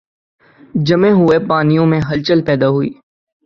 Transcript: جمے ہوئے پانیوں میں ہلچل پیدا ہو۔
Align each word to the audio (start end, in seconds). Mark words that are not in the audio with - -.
جمے 0.85 1.11
ہوئے 1.11 1.39
پانیوں 1.47 1.85
میں 1.85 2.01
ہلچل 2.09 2.41
پیدا 2.45 2.67
ہو۔ 2.67 2.81